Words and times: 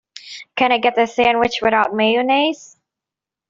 Can 0.55 0.71
I 0.71 0.79
get 0.79 0.95
the 0.95 1.05
sandwich 1.05 1.59
without 1.61 1.93
mayonnaise? 1.93 2.75